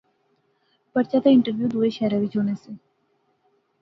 پرچہ 0.93 1.17
تے 1.23 1.29
انٹرویو 1.33 1.67
دووے 1.71 1.89
شہرے 1.97 2.17
وچ 2.19 2.33
ہونے 2.37 2.55
سے 2.61 2.71